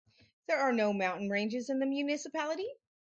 [0.47, 2.67] There are no mountain ranges in the municipality.